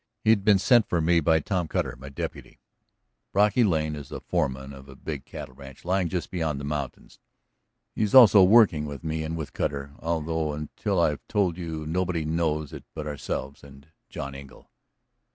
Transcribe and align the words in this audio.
He 0.23 0.31
had 0.31 0.43
been 0.43 0.57
sent 0.57 0.89
for 0.89 0.99
me 0.99 1.19
by 1.19 1.39
Tom 1.41 1.67
Cutter, 1.67 1.95
my 1.95 2.09
deputy. 2.09 2.59
Brocky 3.31 3.63
Lane 3.63 3.95
is 3.95 4.11
foreman 4.27 4.73
of 4.73 4.89
a 4.89 4.95
big 4.95 5.25
cattle 5.25 5.53
ranch 5.53 5.85
lying 5.85 6.09
just 6.09 6.31
beyond 6.31 6.59
the 6.59 6.63
mountains; 6.63 7.19
he 7.93 8.01
is 8.01 8.15
also 8.15 8.41
working 8.43 8.87
with 8.87 9.03
me 9.03 9.21
and 9.23 9.37
with 9.37 9.53
Cutter, 9.53 9.93
although 9.99 10.53
until 10.53 10.99
I've 10.99 11.21
told 11.27 11.55
you 11.59 11.85
nobody 11.85 12.25
knows 12.25 12.73
it 12.73 12.83
but 12.95 13.05
ourselves 13.05 13.63
and 13.63 13.89
John 14.09 14.33
Engle. 14.33 14.71